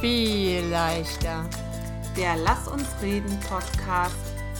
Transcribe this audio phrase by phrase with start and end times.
[0.00, 1.48] viel leichter.
[2.16, 4.14] Der Lass uns reden Podcast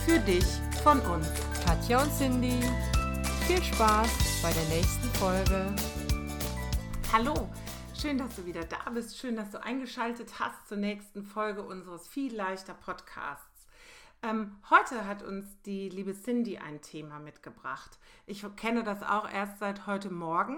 [0.05, 0.43] für dich
[0.83, 1.27] von uns.
[1.65, 2.59] Katja und Cindy,
[3.47, 5.73] viel Spaß bei der nächsten Folge.
[7.13, 7.49] Hallo,
[7.95, 9.17] schön, dass du wieder da bist.
[9.17, 13.67] Schön, dass du eingeschaltet hast zur nächsten Folge unseres viel leichter Podcasts.
[14.21, 17.97] Ähm, heute hat uns die liebe Cindy ein Thema mitgebracht.
[18.25, 20.57] Ich kenne das auch erst seit heute Morgen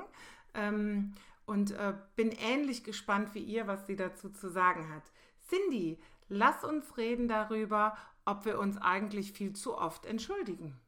[0.55, 1.13] ähm,
[1.46, 5.04] und äh, bin ähnlich gespannt wie ihr, was sie dazu zu sagen hat.
[5.48, 10.79] Cindy, lass uns reden darüber, ob wir uns eigentlich viel zu oft entschuldigen.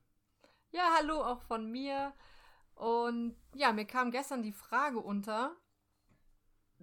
[0.71, 2.13] Ja, hallo auch von mir.
[2.75, 5.55] Und ja, mir kam gestern die Frage unter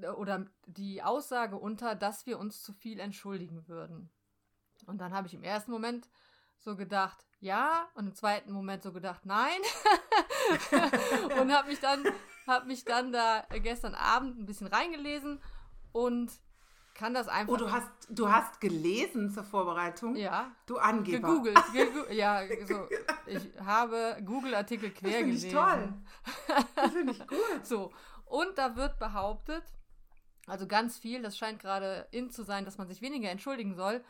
[0.01, 4.11] äh, oder die Aussage unter, dass wir uns zu viel entschuldigen würden.
[4.87, 6.09] Und dann habe ich im ersten Moment
[6.59, 9.61] so gedacht, ja, und im zweiten Moment so gedacht, nein.
[11.41, 12.05] und habe mich dann
[12.47, 15.41] habe mich dann da gestern Abend ein bisschen reingelesen
[15.93, 16.31] und
[16.95, 17.55] kann das einfach.
[17.55, 20.17] Oh, du hast, du hast gelesen zur Vorbereitung?
[20.17, 20.51] Ja.
[20.67, 21.29] Du Angeber.
[21.29, 21.59] Gegoogelt.
[21.73, 22.89] Gegu ja, so.
[23.27, 25.49] Ich habe Google-Artikel quer das gelesen.
[25.49, 25.95] Ich toll.
[26.75, 27.39] Das finde ich gut.
[27.63, 27.91] so.
[28.27, 29.65] Und da wird behauptet,
[30.47, 34.05] also ganz viel, das scheint gerade in zu sein, dass man sich weniger entschuldigen soll.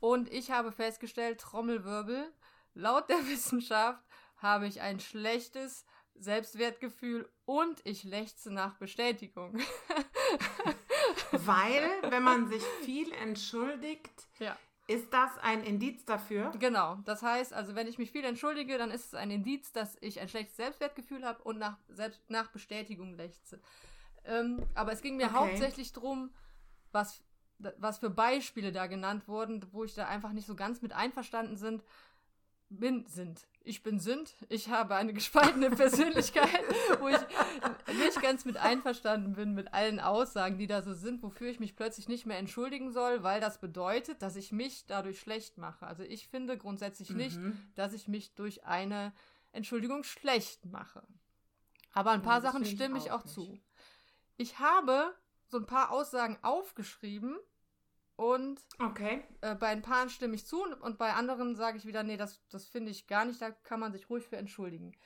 [0.00, 2.32] Und ich habe festgestellt, Trommelwirbel,
[2.74, 4.04] laut der Wissenschaft
[4.36, 5.84] habe ich ein schlechtes
[6.20, 9.58] Selbstwertgefühl und ich lechze nach Bestätigung.
[11.32, 14.56] Weil, wenn man sich viel entschuldigt, ja.
[14.86, 16.52] ist das ein Indiz dafür?
[16.58, 16.96] Genau.
[17.04, 20.20] Das heißt, also wenn ich mich viel entschuldige, dann ist es ein Indiz, dass ich
[20.20, 23.60] ein schlechtes Selbstwertgefühl habe und nach, selbst, nach Bestätigung lechze.
[24.24, 25.36] Ähm, aber es ging mir Okay.
[25.36, 26.30] hauptsächlich darum,
[26.92, 27.22] was,
[27.58, 31.56] was für Beispiele da genannt wurden, wo ich da einfach nicht so ganz mit einverstanden
[31.56, 31.82] sind,
[32.70, 33.46] bin, sind.
[33.64, 34.34] Ich bin sind.
[34.48, 36.48] Ich habe eine gespaltene Persönlichkeit,
[37.00, 37.18] wo ich
[37.98, 41.76] nicht ganz mit einverstanden bin mit allen Aussagen, die da so sind, wofür ich mich
[41.76, 45.86] plötzlich nicht mehr entschuldigen soll, weil das bedeutet, dass ich mich dadurch schlecht mache.
[45.86, 47.58] Also ich finde grundsätzlich nicht, Mhm.
[47.74, 49.12] dass ich mich durch eine
[49.52, 51.02] Entschuldigung schlecht mache.
[51.92, 53.34] Aber ein paar Das Sachen stimme ich auch auch nicht.
[53.34, 53.58] zu.
[54.36, 55.14] Ich habe
[55.48, 57.36] so ein paar Aussagen aufgeschrieben
[58.18, 59.22] und Okay.
[59.42, 62.44] äh, bei ein paar stimme ich zu und bei anderen sage ich wieder, nee, das,
[62.48, 64.96] das finde ich gar nicht, da kann man sich ruhig für entschuldigen.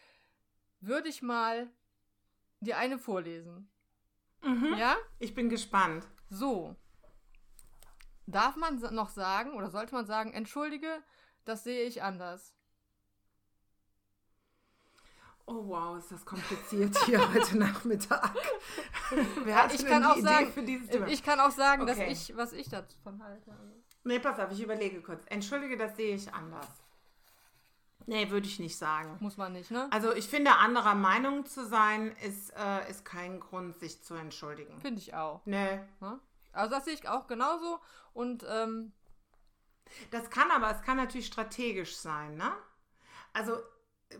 [0.81, 1.71] Würde ich mal
[2.61, 3.71] dir eine vorlesen.
[4.41, 4.77] Mhm.
[4.78, 4.97] Ja?
[5.19, 6.09] Ich bin gespannt.
[6.31, 6.75] So.
[8.27, 11.03] Darf man noch sagen oder sollte man sagen, entschuldige,
[11.44, 12.55] das sehe ich anders?
[15.47, 18.33] Oh wow, ist das kompliziert hier heute Nachmittag.
[19.45, 21.07] Wer hat ich denn kann auch Idee sagen, für dieses Thema?
[21.09, 22.13] ich kann auch sagen, dass Okay.
[22.13, 23.51] ich, was ich davon halte.
[24.05, 25.25] Nee, pass auf, ich überlege kurz.
[25.27, 26.67] Entschuldige, das sehe ich anders.
[28.07, 29.17] Nee, würde ich nicht sagen.
[29.21, 29.89] Muss man nicht, ne?
[29.93, 34.81] Also ich finde, anderer Meinung zu sein, ist, äh, ist kein Grund, sich zu entschuldigen.
[34.81, 35.41] Finde ich auch.
[35.45, 35.81] Nee.
[36.01, 36.19] Ne?
[36.53, 37.79] Also das sehe ich auch genauso.
[38.13, 38.93] Und ähm,
[40.11, 42.53] Das kann aber, es kann natürlich strategisch sein, ne?
[43.35, 43.57] Also,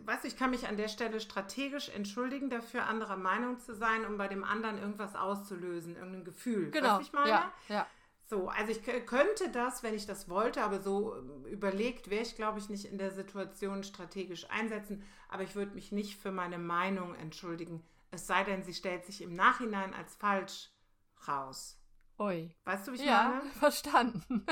[0.05, 4.05] weißt du, ich kann mich an der Stelle strategisch entschuldigen, dafür anderer Meinung zu sein,
[4.05, 6.71] um bei dem anderen irgendwas auszulösen, irgendein Gefühl.
[6.71, 6.97] genau.
[6.97, 7.29] Du, ich meine?
[7.29, 7.87] Ja, ja.
[8.25, 12.35] So, also ich könnte das, wenn ich das wollte, aber so ähm, überlegt wäre ich,
[12.35, 15.03] glaube ich, nicht in der Situation strategisch einsetzen.
[15.29, 17.83] Aber ich würde mich nicht für meine Meinung entschuldigen.
[18.11, 20.71] Es sei denn, sie stellt sich im Nachhinein als falsch
[21.27, 21.79] raus.
[22.19, 22.55] Ui.
[22.65, 23.51] Weißt du, wie ich Ja, meine?
[23.59, 24.45] verstanden.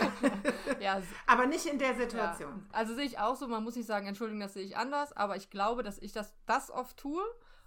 [0.80, 1.96] ja, Aber nicht in der ja.
[1.96, 2.66] Situation.
[2.72, 5.36] Also sehe ich auch so, man muss nicht sagen, entschuldigen, das sehe ich anders, aber
[5.36, 7.22] ich glaube, dass ich das, das oft tue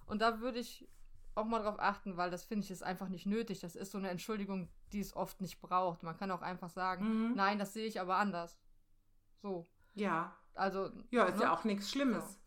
[0.05, 0.87] und da würde ich
[1.35, 3.59] auch mal drauf achten, weil das finde ich ist einfach nicht nötig.
[3.59, 6.03] Das ist so eine Entschuldigung, die es oft nicht braucht.
[6.03, 7.35] Man kann auch einfach sagen, Mhm.
[7.35, 8.57] nein, das sehe ich aber anders.
[9.41, 9.67] So.
[9.95, 10.35] Ja.
[10.53, 10.91] Also.
[11.09, 11.43] Ja, ist ne?
[11.43, 12.23] ja auch nichts Schlimmes.
[12.33, 12.37] So.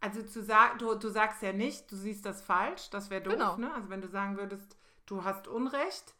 [0.00, 3.32] Also zu sagen, du, du sagst ja nicht, du siehst das falsch, das wäre doof,
[3.34, 3.56] Genau.
[3.56, 3.72] ne?
[3.72, 4.76] Also wenn du sagen würdest,
[5.06, 6.14] du hast Unrecht,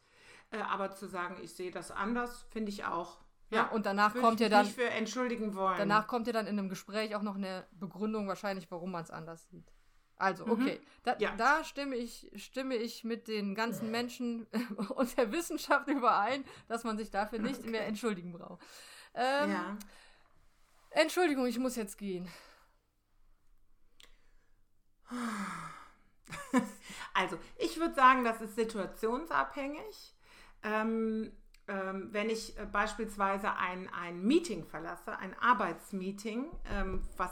[0.51, 3.19] äh, aber zu sagen, ich sehe das anders, finde ich auch.
[3.51, 4.65] Ja, und danach kommt ja mich dann.
[4.65, 5.77] nicht für entschuldigen wollen.
[5.77, 9.11] Danach kommt ja dann in einem Gespräch auch noch eine Begründung wahrscheinlich, warum man es
[9.11, 9.71] anders sieht.
[10.17, 10.51] Also, Mhm.
[10.51, 10.79] okay.
[11.03, 11.35] Da, Ja.
[11.35, 14.47] da stimme, ich, stimme ich mit den ganzen Menschen
[14.95, 18.61] und der Wissenschaft überein, dass man sich dafür nicht mehr entschuldigen braucht.
[19.13, 19.77] Ähm, ja.
[20.89, 22.27] Entschuldigung, ich muss jetzt gehen.
[27.13, 30.14] Also, ich würde sagen, das ist situationsabhängig.
[30.65, 31.31] Ähm,
[31.67, 37.31] ähm, wenn ich äh, beispielsweise ein, ein Meeting verlasse, ein Arbeitsmeeting, ähm, was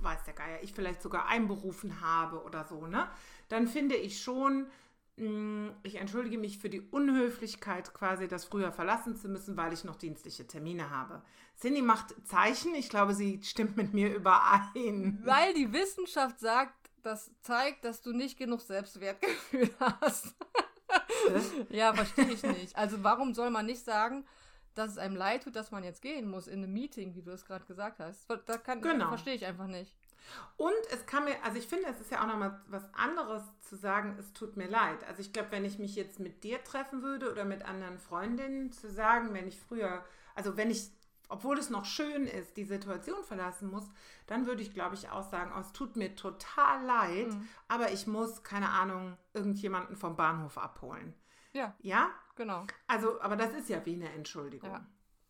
[0.00, 3.08] weiß der Geier, ich vielleicht sogar einberufen habe oder so, ne,
[3.48, 4.68] dann finde ich schon,
[5.16, 9.84] mh, ich entschuldige mich für die Unhöflichkeit, quasi das früher verlassen zu müssen, weil ich
[9.84, 11.22] noch dienstliche Termine habe.
[11.60, 15.20] Cindy macht Zeichen, ich glaube, sie stimmt mit mir überein.
[15.24, 20.34] Weil die Wissenschaft sagt, das zeigt, dass du nicht genug Selbstwertgefühl hast.
[21.70, 22.76] ja, verstehe ich nicht.
[22.76, 24.24] Also warum soll man nicht sagen,
[24.74, 27.30] dass es einem leid tut, dass man jetzt gehen muss in einem Meeting, wie du
[27.30, 28.26] es gerade gesagt hast?
[28.46, 29.08] Da kann, genau.
[29.08, 29.94] verstehe ich einfach nicht.
[30.56, 33.76] Und es kann mir, also ich finde, es ist ja auch nochmal was anderes zu
[33.76, 35.04] sagen, es tut mir leid.
[35.06, 38.72] Also ich glaube, wenn ich mich jetzt mit dir treffen würde oder mit anderen Freundinnen
[38.72, 40.04] zu sagen, wenn ich früher,
[40.34, 40.90] also wenn ich
[41.28, 43.84] obwohl es noch schön ist, die Situation verlassen muss,
[44.26, 47.48] dann würde ich, glaube ich, auch sagen, oh, es tut mir total leid, mhm.
[47.68, 51.14] aber ich muss, keine Ahnung, irgendjemanden vom Bahnhof abholen.
[51.52, 51.74] Ja.
[51.80, 52.10] Ja?
[52.36, 52.66] Genau.
[52.86, 54.70] Also, aber das ist ja wie eine Entschuldigung.
[54.70, 54.86] Ja.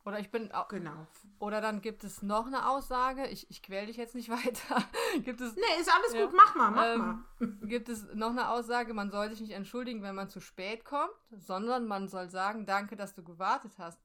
[0.06, 0.68] Oder ich bin auch.
[0.68, 1.06] Genau.
[1.38, 4.84] Oder dann gibt es noch eine Aussage, ich, ich quäle dich jetzt nicht weiter.
[5.24, 5.54] gibt es.
[5.54, 7.46] Nee, ist alles ja, gut, mach mal, mach ähm, mal.
[7.68, 11.12] gibt es noch eine Aussage, man soll sich nicht entschuldigen, wenn man zu spät kommt,
[11.30, 13.98] sondern man soll sagen, danke, dass du gewartet hast.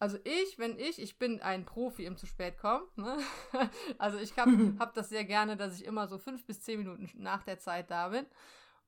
[0.00, 2.86] Also ich, wenn ich, ich bin ein Profi im zu spät kommen.
[2.96, 3.18] Ne?
[3.98, 7.10] Also ich habe hab das sehr gerne, dass ich immer so fünf bis zehn Minuten
[7.16, 8.26] nach der Zeit da bin.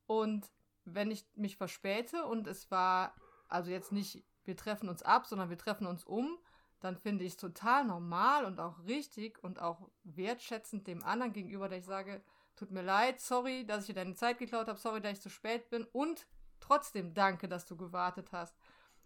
[0.07, 0.51] Und
[0.85, 3.15] wenn ich mich verspäte und es war,
[3.49, 6.39] also jetzt nicht, wir treffen uns ab, sondern wir treffen uns um,
[6.81, 11.69] dann finde ich es total normal und auch richtig und auch wertschätzend dem anderen gegenüber,
[11.69, 12.23] dass ich sage,
[12.57, 15.29] tut mir leid, sorry, dass ich dir deine Zeit geklaut habe, sorry, dass ich zu
[15.29, 16.27] spät bin und
[16.59, 18.57] trotzdem danke, dass du gewartet hast.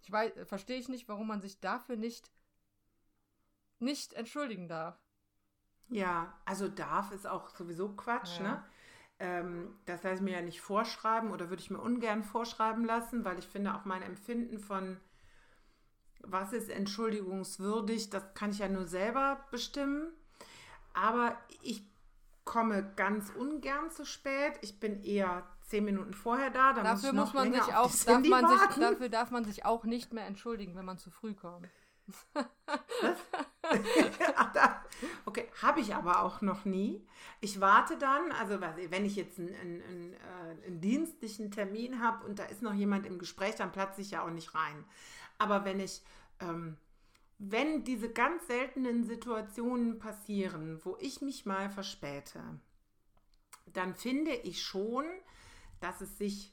[0.05, 2.31] Ich weiß, verstehe ich nicht, warum man sich dafür nicht,
[3.79, 4.99] nicht entschuldigen darf.
[5.89, 8.43] Ja, also darf ist auch sowieso Quatsch, ja.
[8.43, 8.65] ne?
[9.19, 13.25] Ähm, das lasse ich mir ja nicht vorschreiben oder würde ich mir ungern vorschreiben lassen,
[13.25, 15.01] weil ich finde auch mein Empfinden von
[16.21, 20.13] was ist entschuldigungswürdig, das kann ich ja nur selber bestimmen.
[20.93, 21.83] Aber ich
[22.45, 24.59] komme ganz ungern zu spät.
[24.61, 26.73] Ich bin eher zehn Minuten vorher da.
[26.73, 29.85] Dann dafür muss, muss man sich auch, darf man sich, dafür darf man sich auch
[29.85, 31.69] nicht mehr entschuldigen, wenn man zu früh kommt.
[35.25, 37.07] okay, habe ich aber auch noch nie.
[37.41, 42.27] Ich warte dann, also wenn ich jetzt einen, einen, einen, äh, einen dienstlichen Termin habe
[42.27, 44.85] und da ist noch jemand im Gespräch, dann platze ich ja auch nicht rein.
[45.39, 46.03] Aber wenn ich,
[46.41, 46.77] ähm,
[47.39, 52.43] wenn diese ganz seltenen Situationen passieren, wo ich mich mal verspäte,
[53.67, 55.07] dann finde ich schon,
[55.85, 56.53] dass es sich,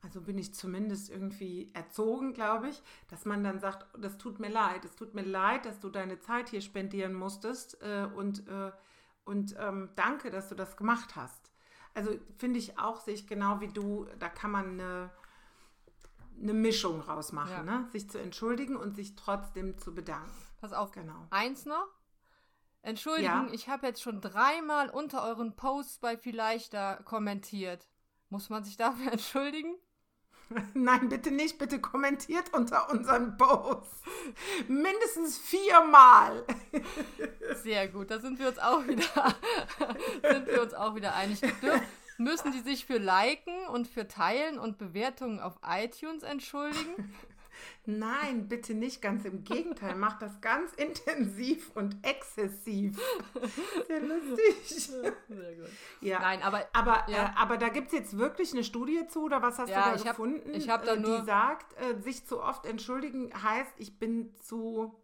[0.00, 4.48] also bin ich zumindest irgendwie erzogen, glaube ich, dass man dann sagt, das tut mir
[4.48, 8.72] leid, es tut mir leid, dass du deine Zeit hier spendieren musstest äh, und, äh,
[9.24, 11.52] und ähm, danke, dass du das gemacht hast.
[11.92, 15.10] Also finde ich auch, sehe ich genau wie du, da kann man eine,
[16.40, 17.80] eine Mischung rausmachen, ja.
[17.80, 17.88] ne?
[17.92, 20.30] sich zu entschuldigen und sich trotzdem zu bedanken.
[20.60, 21.26] Pass auf, genau.
[21.30, 21.88] Eins noch,
[22.82, 23.52] Entschuldigung, ja.
[23.52, 27.89] ich habe jetzt schon dreimal unter euren Posts bei Vielleicht da kommentiert.
[28.30, 29.74] Muss man sich dafür entschuldigen?
[30.74, 31.58] Nein, bitte nicht.
[31.58, 34.02] Bitte kommentiert unter unseren Posts.
[34.66, 36.44] Mindestens viermal.
[37.62, 38.10] Sehr gut.
[38.10, 39.04] Da sind wir uns auch wieder,
[40.32, 41.40] sind wir uns auch wieder einig.
[41.40, 41.82] Dürfen,
[42.18, 47.14] müssen die sich für Liken und für Teilen und Bewertungen auf iTunes entschuldigen?
[47.86, 49.02] Nein, bitte nicht.
[49.02, 49.94] Ganz im Gegenteil.
[49.96, 52.98] Mach das ganz intensiv und exzessiv.
[53.86, 54.64] Sehr lustig.
[55.28, 55.68] Sehr gut.
[56.00, 56.20] Ja.
[56.20, 57.26] Nein, aber, aber, ja.
[57.26, 59.90] Äh, aber da gibt es jetzt wirklich eine Studie zu, oder was hast ja, du
[59.90, 60.50] da ich gefunden?
[60.50, 61.20] Hab, ich habe da äh, nur.
[61.20, 64.94] Die sagt, äh, sich zu oft entschuldigen heißt, ich bin zu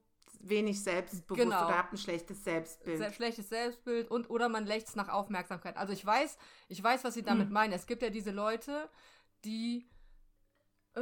[0.41, 1.67] wenig selbstbewusst genau.
[1.67, 2.99] oder habe ein schlechtes Selbstbild.
[2.99, 5.77] Sehr schlechtes Selbstbild und oder man lächzt nach Aufmerksamkeit.
[5.77, 6.37] Also ich weiß,
[6.69, 7.53] ich weiß, was sie damit hm.
[7.53, 7.73] meinen.
[7.73, 8.89] Es gibt ja diese Leute,
[9.45, 9.89] die
[10.95, 11.01] äh,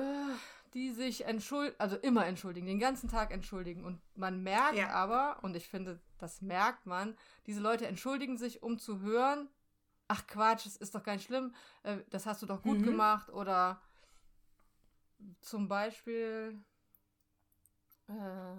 [0.74, 3.84] die sich entschuldigen, also immer entschuldigen, den ganzen Tag entschuldigen.
[3.84, 4.90] Und man merkt ja.
[4.90, 7.16] aber, und ich finde, das merkt man,
[7.46, 9.48] diese Leute entschuldigen sich, um zu hören,
[10.08, 11.54] ach Quatsch, das ist doch gar nicht schlimm,
[11.84, 12.84] äh, das hast du doch gut mhm.
[12.84, 13.30] gemacht.
[13.30, 13.80] Oder
[15.40, 16.60] zum Beispiel,
[18.08, 18.56] äh,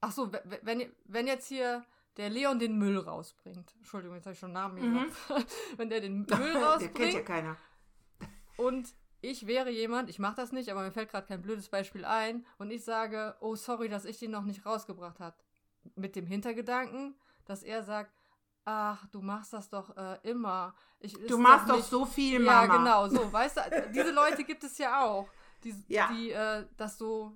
[0.00, 3.74] ach so, wenn, wenn jetzt hier der Leon den Müll rausbringt.
[3.76, 5.04] Entschuldigung, jetzt habe ich schon Namen mhm.
[5.04, 5.52] gesagt.
[5.76, 6.98] wenn der den Müll rausbringt.
[6.98, 7.56] der kennt ja keiner.
[8.56, 12.04] Und ich wäre jemand, ich mache das nicht, aber mir fällt gerade kein blödes Beispiel
[12.04, 15.36] ein und ich sage, oh sorry, dass ich den noch nicht rausgebracht habe.
[15.96, 17.14] Mit dem Hintergedanken,
[17.44, 18.12] dass er sagt,
[18.64, 20.74] ach, du machst das doch äh, immer.
[21.00, 22.66] Ich, du machst doch, so viel, Mama.
[22.66, 25.28] Ja, genau, so, weißt du, diese Leute gibt es ja auch,
[25.62, 26.10] die, ja.
[26.12, 27.32] die äh, das so,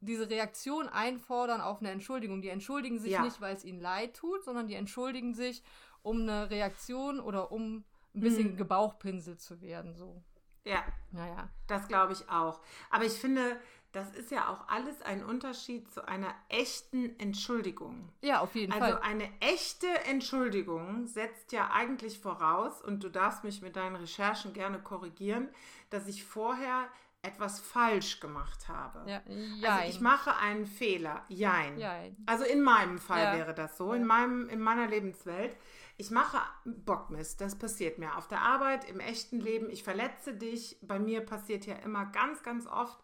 [0.00, 2.42] diese Reaktion einfordern auf eine Entschuldigung.
[2.42, 3.22] Die entschuldigen sich ja.
[3.22, 5.62] nicht, weil es ihnen leid tut, sondern die entschuldigen sich,
[6.02, 7.84] um eine Reaktion oder um
[8.14, 8.56] ein bisschen mhm.
[8.56, 10.22] gebauchpinselt zu werden, so.
[10.64, 10.84] Ja.
[11.10, 11.48] Naja.
[11.66, 12.60] Das glaube ich auch.
[12.90, 13.60] Aber ich finde,
[13.92, 18.08] das ist ja auch alles ein Unterschied zu einer echten Entschuldigung.
[18.22, 18.94] Ja, auf jeden also Fall.
[18.94, 24.54] Also eine echte Entschuldigung setzt ja eigentlich voraus, und du darfst mich mit deinen Recherchen
[24.54, 25.48] gerne korrigieren,
[25.90, 26.88] dass ich vorher
[27.22, 29.08] etwas falsch gemacht habe.
[29.08, 29.22] Ja,
[29.70, 31.24] Also ich mache einen Fehler.
[31.28, 31.78] Jein.
[31.78, 32.16] Jein.
[32.26, 33.36] Also in meinem Fall Ja.
[33.36, 35.56] wäre das so, in, meinem, in meiner Lebenswelt.
[35.96, 39.70] Ich mache Bockmist, das passiert mir auf der Arbeit, im echten Leben.
[39.70, 40.78] Ich verletze dich.
[40.82, 42.98] Bei mir passiert ja immer ganz, ganz oft,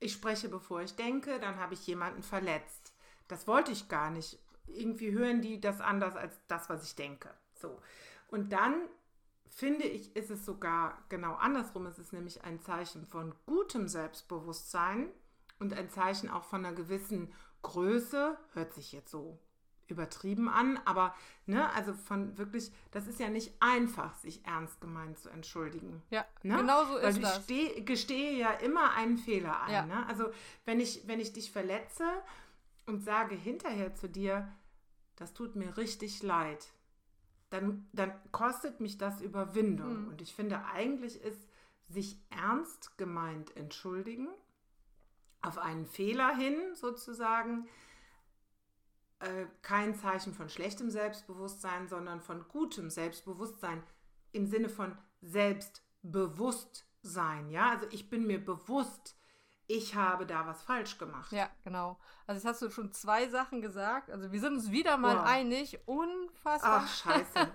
[0.00, 2.94] ich spreche, bevor ich denke, dann habe ich jemanden verletzt.
[3.28, 4.38] Das wollte ich gar nicht.
[4.66, 7.28] Irgendwie hören die das anders als das, was ich denke.
[7.54, 7.78] So.
[8.28, 8.74] Und dann
[9.54, 11.86] finde ich, ist es sogar genau andersrum.
[11.86, 15.08] Es ist nämlich ein Zeichen von gutem Selbstbewusstsein
[15.60, 17.32] und ein Zeichen auch von einer gewissen
[17.62, 18.36] Größe.
[18.52, 19.38] Hört sich jetzt so
[19.86, 21.14] übertrieben an, aber
[21.46, 26.02] ne, also von wirklich, das ist ja nicht einfach, sich ernst gemeint zu entschuldigen.
[26.10, 26.56] Ja, Ne?
[26.56, 27.44] genau so Weil ist ich das.
[27.44, 29.72] steh, gestehe ja immer einen Fehler ein.
[29.72, 29.86] Ja.
[29.86, 30.06] Ne?
[30.06, 30.30] Also
[30.64, 32.04] wenn ich, wenn ich dich verletze
[32.86, 34.50] und sage hinterher zu dir,
[35.16, 36.66] das tut mir richtig leid,
[37.54, 39.94] dann, dann kostet mich das Überwindung.
[39.94, 40.08] Hm.
[40.08, 41.48] Und ich finde, eigentlich ist
[41.88, 44.26] sich ernst gemeint entschuldigen,
[45.40, 47.68] auf einen Fehler hin sozusagen,
[49.20, 53.84] äh, kein Zeichen von schlechtem Selbstbewusstsein, sondern von gutem Selbstbewusstsein
[54.32, 57.50] im Sinne von Selbstbewusstsein.
[57.50, 59.16] Ja, also ich bin mir bewusst,
[59.66, 61.32] ich habe da was falsch gemacht.
[61.32, 61.98] Ja, genau.
[62.26, 64.10] Also jetzt hast du schon zwei Sachen gesagt.
[64.10, 65.24] Also wir sind uns wieder mal Wow.
[65.26, 65.78] einig.
[65.86, 66.82] Unfassbar.
[66.84, 67.48] Ach, scheiße.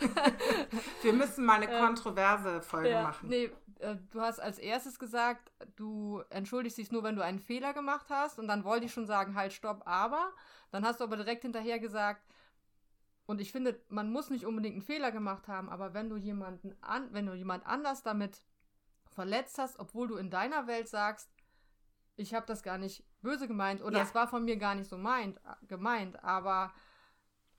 [1.02, 3.28] Wir müssen mal eine kontroverse Folge Ja, machen.
[3.28, 7.72] nee, äh, du hast als erstes gesagt, du entschuldigst dich nur, wenn du einen Fehler
[7.74, 8.38] gemacht hast.
[8.38, 10.32] Und dann wollte ich schon sagen, halt, stopp, aber.
[10.70, 12.22] Dann hast du aber direkt hinterher gesagt,
[13.26, 16.76] und ich finde, man muss nicht unbedingt einen Fehler gemacht haben, aber wenn du jemanden
[16.82, 18.42] an, wenn du jemand anders damit
[19.14, 21.31] verletzt hast, obwohl du in deiner Welt sagst,
[22.16, 24.04] ich habe das gar nicht böse gemeint oder Ja.
[24.04, 26.72] es war von mir gar nicht so meint, gemeint, aber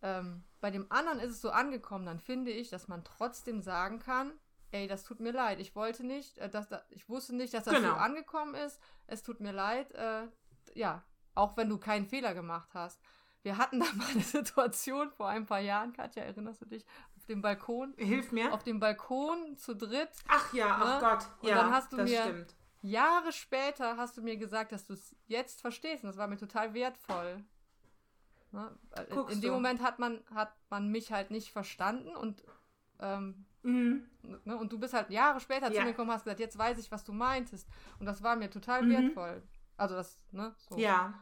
[0.01, 3.99] ähm, bei dem anderen ist es so angekommen, dann finde ich, dass man trotzdem sagen
[3.99, 4.33] kann,
[4.71, 7.63] ey, das tut mir leid, ich wollte nicht, äh, dass da, ich wusste nicht, dass
[7.65, 7.89] das Genau.
[7.89, 10.27] so angekommen ist, es tut mir leid, äh,
[10.73, 11.03] ja,
[11.35, 12.99] auch wenn du keinen Fehler gemacht hast.
[13.43, 16.85] Wir hatten da mal eine Situation vor ein paar Jahren, Katja, erinnerst du dich,
[17.17, 18.53] auf dem Balkon, Hilf mir.
[18.53, 20.09] auf dem Balkon zu dritt.
[20.27, 21.07] Ach ja, ach Ne?
[21.07, 21.27] Gott.
[21.41, 22.55] Und ja, dann hast du das mir- stimmt.
[22.83, 26.37] Jahre später hast du mir gesagt, dass du es jetzt verstehst und das war mir
[26.37, 27.43] total wertvoll.
[28.51, 28.77] Ne?
[29.29, 29.53] In, dem.
[29.53, 32.43] Moment hat man, hat man mich halt nicht verstanden und,
[32.99, 34.07] ähm, Mhm.
[34.43, 34.57] ne?
[34.57, 35.83] und du bist halt Jahre später zu Ja.
[35.85, 37.67] mir gekommen und hast gesagt, jetzt weiß ich, was du meintest.
[37.99, 38.89] Und das war mir total Mhm.
[38.89, 39.43] wertvoll.
[39.77, 41.13] Also das, ne, so, Ja.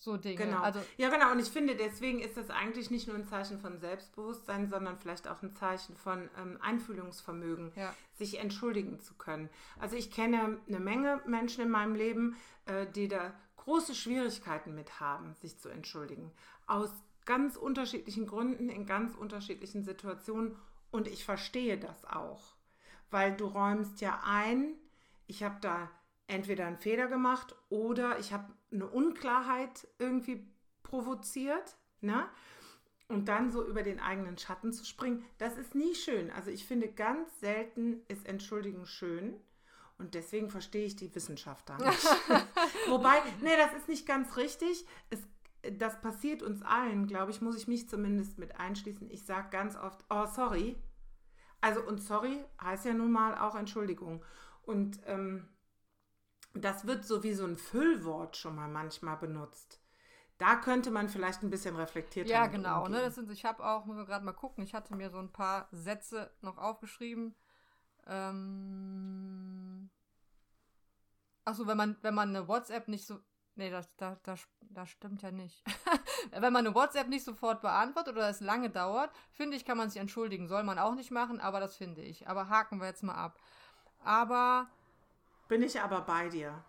[0.00, 0.36] So Dinge.
[0.36, 0.62] Genau.
[0.62, 1.30] Also, Ja, genau.
[1.30, 5.28] Und ich finde, deswegen ist das eigentlich nicht nur ein Zeichen von Selbstbewusstsein, sondern vielleicht
[5.28, 7.94] auch ein Zeichen von ähm, Einfühlungsvermögen, ja.
[8.14, 9.50] sich entschuldigen zu können.
[9.78, 15.00] Also ich kenne eine Menge Menschen in meinem Leben, äh, die da große Schwierigkeiten mit
[15.00, 16.32] haben, sich zu entschuldigen.
[16.66, 16.90] Aus
[17.26, 20.56] ganz unterschiedlichen Gründen, in ganz unterschiedlichen Situationen.
[20.90, 22.54] Und ich verstehe das auch.
[23.10, 24.76] Weil du räumst ja ein,
[25.26, 25.90] ich habe da
[26.26, 30.46] entweder einen Fehler gemacht oder ich habe eine Unklarheit irgendwie
[30.82, 32.28] provoziert, ne?
[33.08, 36.30] Und dann so über den eigenen Schatten zu springen, das ist nie schön.
[36.30, 39.34] Also ich finde, ganz selten ist Entschuldigen schön.
[39.98, 42.04] Und deswegen verstehe ich die Wissenschaft da nicht.
[42.88, 44.86] Wobei, nee, das ist nicht ganz richtig.
[45.10, 45.18] Es,
[45.76, 49.10] das passiert uns allen, glaube ich, muss ich mich zumindest mit einschließen.
[49.10, 50.76] Ich sage ganz oft, oh, sorry.
[51.60, 54.24] Also, und sorry heißt ja nun mal auch Entschuldigung.
[54.62, 55.48] Und ähm,
[56.54, 59.80] das wird so wie so ein Füllwort schon mal manchmal benutzt.
[60.38, 62.88] Da könnte man vielleicht ein bisschen reflektierter Ja, genau.
[62.88, 63.00] Ne?
[63.00, 65.30] Das sind, ich habe auch, muss man gerade mal gucken, ich hatte mir so ein
[65.30, 67.34] paar Sätze noch aufgeschrieben.
[68.06, 69.90] Ähm,
[71.44, 73.18] Achso, wenn man, wenn man eine WhatsApp nicht so.
[73.56, 75.62] Nee, das, das, das, das stimmt ja nicht.
[76.30, 79.90] wenn man eine WhatsApp nicht sofort beantwortet oder es lange dauert, finde ich, kann man
[79.90, 80.48] sich entschuldigen.
[80.48, 82.28] Soll man auch nicht machen, aber das finde ich.
[82.28, 83.38] Aber haken wir jetzt mal ab.
[84.02, 84.70] Aber
[85.50, 86.64] Bin ich aber bei dir.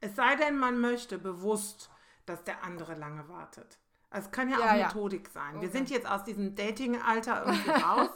[0.00, 1.90] Es sei denn, man möchte bewusst,
[2.26, 3.78] dass der andere lange wartet.
[4.10, 4.86] Es kann ja, Ja, auch ja.
[4.86, 5.60] Methodik sein.
[5.60, 5.78] Wir Okay.
[5.78, 8.10] sind jetzt aus diesem Dating-Alter irgendwie raus,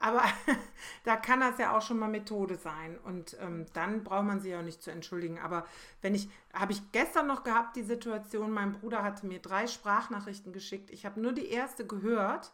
[0.00, 0.22] aber
[1.04, 2.98] da kann das ja auch schon mal Methode sein.
[2.98, 5.38] Und ähm, dann braucht man sich auch nicht zu entschuldigen.
[5.40, 5.66] Aber
[6.02, 10.52] wenn ich, habe ich gestern noch gehabt, die Situation, mein Bruder hatte mir drei Sprachnachrichten
[10.52, 10.90] geschickt.
[10.90, 12.52] Ich habe nur die erste gehört.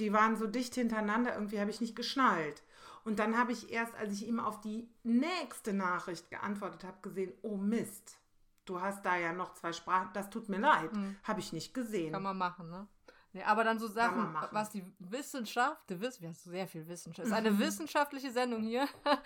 [0.00, 2.62] Die waren so dicht hintereinander, irgendwie habe ich nicht geschnallt.
[3.08, 7.32] Und dann habe ich erst, als ich ihm auf die nächste Nachricht geantwortet habe, gesehen,
[7.42, 8.18] oh Mist,
[8.66, 10.90] du hast da ja noch zwei Sprachen, das tut mir leid,
[11.24, 12.12] habe ich nicht gesehen.
[12.12, 12.86] Kann man machen, ne?
[13.32, 17.26] Nee, aber dann so Sachen, was die Wissenschaft, die Wiss, wir haben sehr viel Wissenschaft,
[17.28, 18.86] ist eine wissenschaftliche Sendung hier.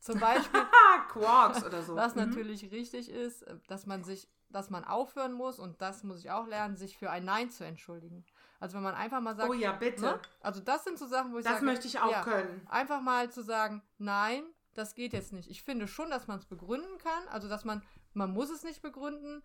[0.00, 0.60] Zum Beispiel,
[1.08, 1.96] Quarks oder so.
[1.96, 2.26] was Mhm.
[2.26, 6.46] natürlich richtig ist, dass man sich, dass man aufhören muss und das muss ich auch
[6.46, 8.24] lernen, sich für ein Nein zu entschuldigen.
[8.60, 10.00] Also wenn man einfach mal sagt, Oh ja, bitte.
[10.00, 10.20] ne?
[10.40, 12.66] also das sind so Sachen, wo ich Das sage, möchte ich auch ja, können.
[12.68, 14.44] Einfach mal zu sagen, nein,
[14.74, 15.50] das geht jetzt nicht.
[15.50, 17.82] Ich finde schon, dass man es begründen kann, also dass man,
[18.14, 19.42] man muss es nicht begründen,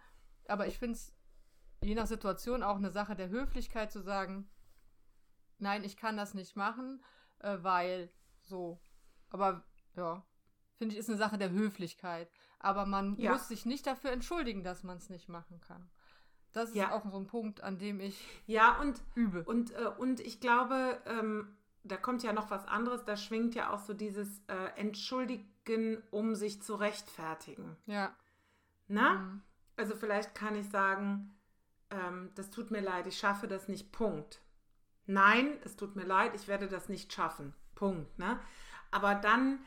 [0.48, 1.14] aber ich finde es
[1.84, 4.50] je nach Situation auch eine Sache der Höflichkeit zu sagen,
[5.58, 7.04] nein, ich kann das nicht machen,
[7.40, 8.80] äh, weil so.
[9.30, 9.64] Aber
[9.96, 10.26] ja,
[10.78, 12.30] finde ich, ist eine Sache der Höflichkeit.
[12.60, 13.32] Aber man Ja.
[13.32, 15.90] muss sich nicht dafür entschuldigen, dass man es nicht machen kann.
[16.54, 16.92] Das ist Ja.
[16.92, 19.44] auch so ein Punkt, an dem ich Ja, und übe.
[19.44, 23.72] Und, äh, und ich glaube, ähm, da kommt ja noch was anderes, da schwingt ja
[23.72, 27.78] auch so dieses äh, Entschuldigen, um sich zu rechtfertigen.
[27.86, 28.14] ja.
[28.88, 29.14] Na?
[29.14, 29.42] Mhm.
[29.78, 31.34] Also vielleicht kann ich sagen,
[31.90, 34.42] ähm, das tut mir leid, ich schaffe das nicht, Punkt.
[35.08, 38.20] Nein, es tut mir leid, ich werde das nicht schaffen, Punkt.
[38.20, 38.40] Ne?
[38.92, 39.60] Aber dann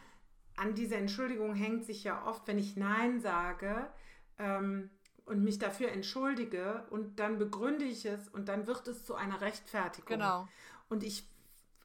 [0.57, 3.91] an dieser Entschuldigung hängt sich ja oft, wenn ich Nein sage
[4.39, 4.91] ähm,
[5.27, 9.41] und mich dafür entschuldige und dann begründe ich es und dann wird es zu einer
[9.41, 10.19] Rechtfertigung.
[10.19, 10.49] Genau.
[10.89, 11.29] Und ich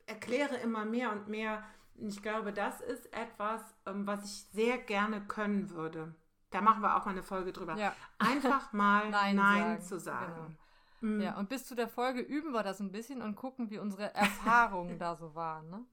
[0.05, 1.63] erkläre immer mehr und mehr.
[1.95, 6.13] Und ich glaube, das ist etwas, ähm, was ich sehr gerne können würde.
[6.51, 7.75] Da machen wir auch mal eine Folge drüber.
[7.75, 7.95] Ja.
[8.17, 9.81] Einfach mal Nein Nein, sagen.
[9.81, 10.33] zu sagen.
[10.35, 10.55] Genau.
[11.01, 11.21] Mm.
[11.21, 14.13] Ja, und bis zu der Folge üben wir das ein bisschen und gucken, wie unsere
[14.13, 15.69] Erfahrungen da so waren.
[15.69, 15.85] Ne?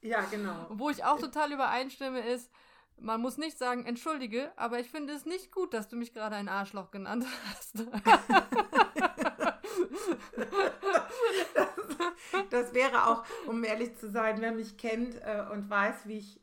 [0.00, 0.66] Ja, genau.
[0.68, 2.52] Und wo ich auch total übereinstimme, ist,
[3.00, 6.36] man muss nicht sagen, entschuldige, aber ich finde es nicht gut, dass du mich gerade
[6.36, 7.84] ein Arschloch genannt hast.
[12.50, 16.40] Das wäre auch, um ehrlich zu sein, wer mich kennt äh, und weiß, wie ich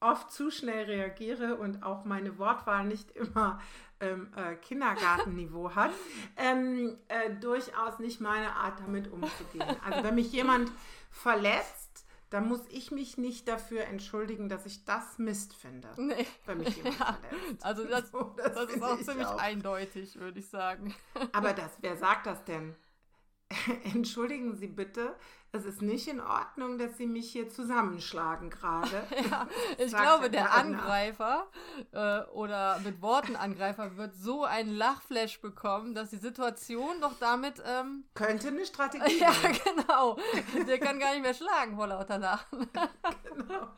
[0.00, 3.60] oft zu schnell reagiere und auch meine Wortwahl nicht immer
[4.00, 5.90] ähm, äh, Kindergartenniveau hat,
[6.36, 9.76] ähm, äh, durchaus nicht meine Art, damit umzugehen.
[9.84, 10.72] Also wenn mich jemand
[11.10, 11.79] verletzt,
[12.30, 16.26] dann muss ich mich nicht dafür entschuldigen, dass ich das Mist finde, nee.
[16.46, 17.64] wenn mich jemand Ja, verletzt.
[17.64, 19.38] Also das, So, das, ist finde auch ich ziemlich auch.
[19.38, 20.94] eindeutig, würde ich sagen.
[21.32, 22.74] Aber das, wer sagt das denn?
[23.94, 25.14] Entschuldigen Sie bitte,
[25.52, 29.02] es ist nicht in Ordnung, dass Sie mich hier zusammenschlagen gerade.
[29.30, 30.54] Ja, ich glaube, ja der.
[30.54, 31.48] Angreifer
[31.90, 37.60] äh, oder mit Worten Angreifer wird so einen Lachflash bekommen, dass die Situation doch damit,
[37.66, 39.58] ähm, Könnte eine Strategie ja, sein.
[39.64, 40.16] genau,
[40.66, 42.68] der kann gar nicht mehr schlagen vor lauter Lachen.
[43.34, 43.68] Genau,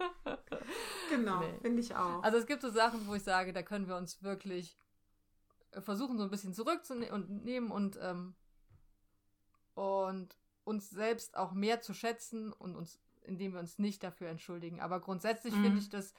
[1.10, 1.58] genau Nee.
[1.62, 2.22] finde ich auch.
[2.22, 4.76] Also es gibt so Sachen, wo ich sage, da können wir uns wirklich
[5.80, 8.35] versuchen, so ein bisschen zurückzunehmen und nehmen und, ähm,
[9.74, 14.80] und uns selbst auch mehr zu schätzen und uns, indem wir uns nicht dafür entschuldigen.
[14.80, 15.62] Aber grundsätzlich Mhm.
[15.62, 16.14] finde ich das,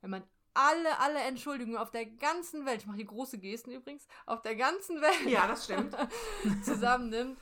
[0.00, 0.22] wenn man
[0.54, 4.56] alle, alle Entschuldigungen auf der ganzen Welt, ich mache hier große Gesten übrigens, auf der
[4.56, 5.96] ganzen Welt ja, das stimmt.
[6.64, 7.38] zusammennimmt,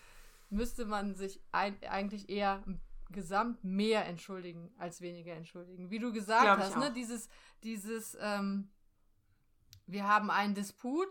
[0.50, 2.62] müsste man sich ein, eigentlich eher
[3.10, 5.90] gesamt mehr entschuldigen als weniger entschuldigen.
[5.90, 6.92] Wie du gesagt Glaub hast, ne?
[6.92, 7.28] Dieses,
[7.62, 8.70] dieses, ähm,
[9.86, 11.08] wir haben einen Disput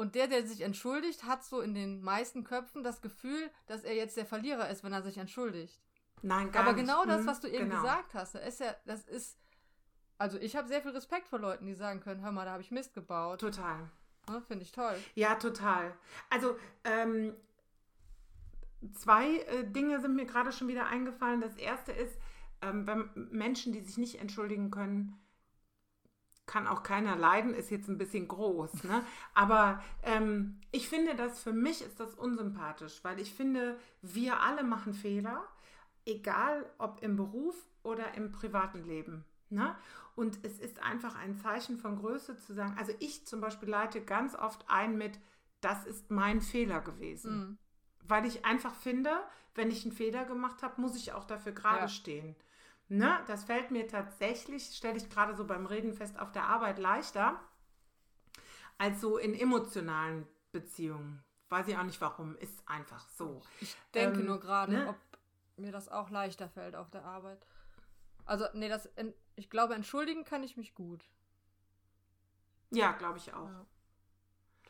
[0.00, 3.94] und der, der sich entschuldigt, hat so in den meisten Köpfen das Gefühl, dass er
[3.94, 5.78] jetzt der Verlierer ist, wenn er sich entschuldigt.
[6.22, 6.86] Nein, gar Aber nicht.
[6.86, 7.82] genau das, Mhm, was du eben genau.
[7.82, 9.38] gesagt hast, da ist ja, das ist,
[10.16, 12.62] also ich habe sehr viel Respekt vor Leuten, die sagen können, hör mal, da habe
[12.62, 13.40] ich Mist gebaut.
[13.40, 13.90] Total.
[14.30, 14.96] Ne, Finde ich toll.
[15.16, 15.94] Ja, total.
[16.30, 17.34] Also, ähm,
[18.94, 21.42] zwei äh, Dinge sind mir gerade schon wieder eingefallen.
[21.42, 22.18] Das erste ist,
[22.62, 25.18] ähm, wenn Menschen, die sich nicht entschuldigen können,
[26.50, 28.82] kann auch keiner leiden, ist jetzt ein bisschen groß.
[28.82, 29.04] Ne?
[29.34, 34.64] Aber ähm, ich finde das, für mich ist das unsympathisch, weil ich finde, wir alle
[34.64, 35.44] machen Fehler,
[36.04, 39.24] egal ob im Beruf oder im privaten Leben.
[39.48, 39.76] Ne?
[40.16, 44.00] Und es ist einfach ein Zeichen von Größe zu sagen, also ich zum Beispiel leite
[44.00, 45.20] ganz oft ein mit,
[45.60, 47.38] das ist mein Fehler gewesen.
[47.38, 47.58] Mhm.
[48.02, 49.12] Weil ich einfach finde,
[49.54, 51.88] wenn ich einen Fehler gemacht habe, muss ich auch dafür gerade Ja.
[51.88, 52.34] stehen.
[52.90, 53.20] Ne?
[53.28, 57.40] Das fällt mir tatsächlich, stelle ich gerade so beim Reden fest, auf der Arbeit leichter,
[58.78, 61.22] als so in emotionalen Beziehungen.
[61.48, 63.42] Weiß ich auch nicht warum, ist einfach so.
[63.60, 64.88] Ich denke Ähm, nur gerade, ne?
[64.88, 64.96] ob
[65.56, 67.46] mir das auch leichter fällt auf der Arbeit.
[68.24, 68.88] Also, nee, das,
[69.36, 71.04] ich glaube, entschuldigen kann ich mich gut.
[72.70, 73.46] Ja, glaube ich auch.
[73.48, 73.66] Ja.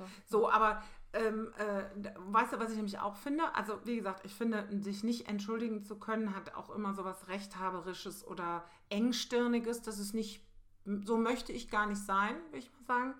[0.00, 0.08] Doch.
[0.26, 0.82] So, aber
[1.12, 3.54] ähm, äh, weißt du, was ich nämlich auch finde?
[3.54, 7.28] Also, wie gesagt, ich finde, sich nicht entschuldigen zu können, hat auch immer so was
[7.28, 9.82] Rechthaberisches oder Engstirniges.
[9.82, 10.44] Das ist nicht,
[11.04, 13.14] so möchte ich gar nicht sein, will ich mal sagen.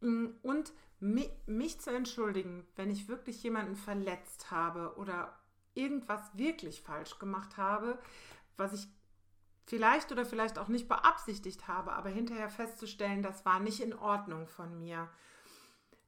[0.00, 5.38] Mm, Und mi mich zu entschuldigen, wenn ich wirklich jemanden verletzt habe oder
[5.74, 7.98] irgendwas wirklich falsch gemacht habe,
[8.56, 8.88] was ich
[9.66, 14.46] vielleicht oder vielleicht auch nicht beabsichtigt habe, aber hinterher festzustellen, das war nicht in Ordnung
[14.46, 15.08] von mir.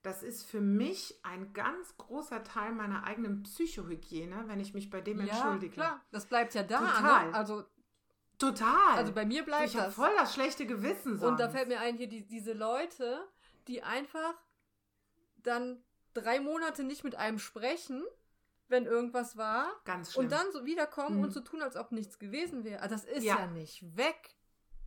[0.06, 5.00] Das ist für mich ein ganz großer Teil meiner eigenen Psychohygiene, wenn ich mich bei
[5.00, 5.74] dem Ja, entschuldige.
[5.74, 6.78] klar, das bleibt ja da.
[6.78, 7.26] Total.
[7.28, 7.34] Ne?
[7.34, 7.64] Also,
[8.38, 8.94] Total.
[8.96, 9.94] also bei mir bleibt ich habe das.
[9.96, 11.14] voll das schlechte Gewissen.
[11.14, 11.54] Und da sonst.
[11.56, 13.26] fällt mir ein, hier die, diese Leute,
[13.66, 14.34] die einfach
[15.42, 15.82] dann
[16.14, 18.04] drei Monate nicht mit einem sprechen,
[18.68, 20.26] wenn irgendwas war, ganz schlimm.
[20.26, 21.24] und dann so wiederkommen Mhm.
[21.24, 22.80] und so tun, als ob nichts gewesen wäre.
[22.80, 23.46] Also das ist ja, Ja.
[23.48, 24.35] nicht weg.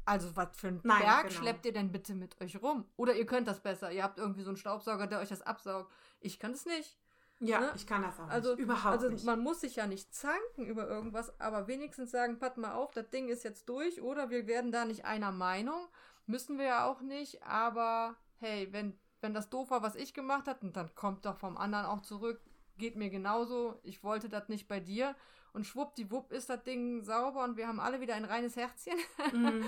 [0.06, 1.40] Also, was für ein Nein, Berg genau.
[1.42, 2.86] schleppt ihr denn bitte mit euch rum?
[2.96, 3.92] Oder ihr könnt das besser.
[3.92, 5.92] Ihr habt irgendwie so einen Staubsauger, der euch das absaugt.
[6.20, 6.98] Ich kann es nicht.
[7.42, 7.72] Ja, Ne?
[7.76, 8.60] ich kann das auch Also, nicht.
[8.60, 9.24] Überhaupt also nicht.
[9.26, 13.10] man muss sich ja nicht zanken über irgendwas, aber wenigstens sagen, pass mal auf, das
[13.12, 15.88] Ding ist jetzt durch oder wir werden da nicht einer Meinung.
[16.26, 20.48] Müssen wir ja auch nicht, aber hey, wenn, wenn das doof war, was ich gemacht
[20.50, 22.42] habe, dann kommt doch vom anderen auch zurück.
[22.78, 23.80] Geht mir genauso.
[23.84, 25.16] Ich wollte das nicht bei dir.
[25.54, 28.98] Und schwuppdiwupp ist das Ding sauber und wir haben alle wieder ein reines Herzchen.
[29.34, 29.64] Mhm.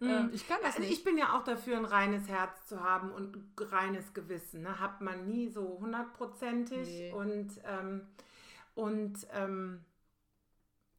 [0.00, 0.92] Ähm, ich kann das Also nicht.
[0.92, 4.62] ich bin ja auch dafür, ein reines Herz zu haben und ein reines Gewissen.
[4.62, 4.80] Ne?
[4.80, 6.88] Hat man nie so hundertprozentig.
[6.88, 7.12] Nee.
[7.12, 8.06] Und, ähm,
[8.74, 9.84] und ähm,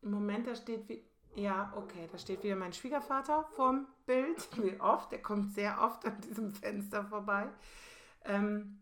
[0.03, 1.03] im Moment, da steht wie.
[1.35, 4.47] Ja, okay, da steht wieder mein Schwiegervater vorm Bild.
[4.63, 5.11] Wie oft?
[5.11, 7.47] Der kommt sehr oft an diesem Fenster vorbei.
[8.25, 8.79] Ähm,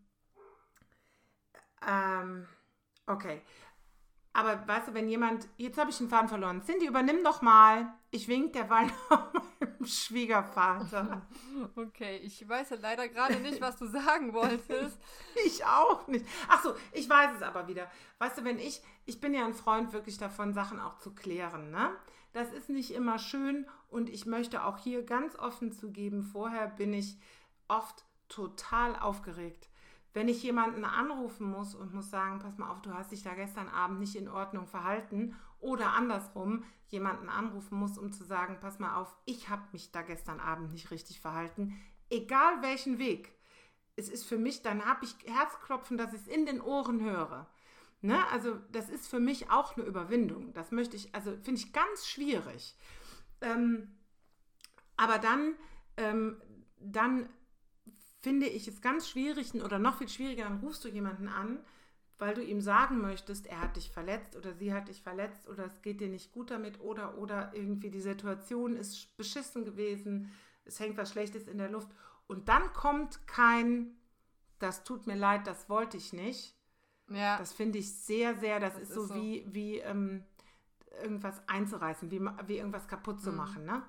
[1.86, 2.46] ähm,
[3.06, 3.40] okay.
[4.34, 6.62] Aber weißt du, wenn jemand, jetzt habe ich den Faden verloren.
[6.62, 7.92] Cindy, übernimm doch mal.
[8.10, 11.22] Ich wink derweil auf meinem Schwiegervater.
[11.76, 14.98] Okay, ich weiß ja leider gerade nicht, was du sagen wolltest.
[15.46, 16.26] Ich auch nicht.
[16.48, 17.90] Ach so, ich weiß es aber wieder.
[18.18, 21.70] Weißt du, wenn ich, ich bin ja ein Freund wirklich davon, Sachen auch zu klären,
[21.70, 21.90] ne?
[22.32, 26.92] Das ist nicht immer schön und ich möchte auch hier ganz offen zugeben, vorher bin
[26.94, 27.18] ich
[27.68, 29.68] oft total aufgeregt.
[30.14, 33.34] Wenn ich jemanden anrufen muss und muss sagen, pass mal auf, du hast dich da
[33.34, 38.78] gestern Abend nicht in Ordnung verhalten oder andersrum jemanden anrufen muss, um zu sagen, pass
[38.78, 43.32] mal auf, ich habe mich da gestern Abend nicht richtig verhalten, egal welchen Weg
[43.96, 47.46] es ist für mich, dann habe ich Herzklopfen, dass ich es in den Ohren höre.
[48.00, 48.26] Ne?
[48.28, 50.52] Also das ist für mich auch eine Überwindung.
[50.54, 52.76] Das möchte ich, also finde ich ganz schwierig.
[53.40, 53.94] Ähm,
[54.96, 55.54] aber dann,
[55.96, 56.40] ähm,
[56.78, 57.28] dann
[58.22, 61.58] finde ich es ganz schwierig oder noch viel schwieriger, dann rufst du jemanden an,
[62.18, 65.64] weil du ihm sagen möchtest, er hat dich verletzt oder sie hat dich verletzt oder
[65.66, 70.30] es geht dir nicht gut damit oder oder irgendwie die Situation ist beschissen gewesen,
[70.64, 71.88] es hängt was Schlechtes in der Luft
[72.28, 73.96] und dann kommt kein,
[74.60, 76.56] das tut mir leid, das wollte ich nicht.
[77.10, 79.14] Ja, Das finde ich sehr, sehr, das, Das ist, so, so.
[79.14, 80.24] wie, wie ähm,
[81.02, 83.36] irgendwas einzureißen, wie, wie irgendwas kaputt zu Mhm.
[83.36, 83.64] machen.
[83.64, 83.82] Ne?